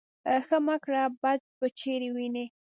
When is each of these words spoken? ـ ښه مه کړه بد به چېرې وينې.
ـ 0.25 0.45
ښه 0.45 0.57
مه 0.65 0.75
کړه 0.83 1.03
بد 1.21 1.39
به 1.59 1.67
چېرې 1.79 2.09
وينې. 2.15 2.45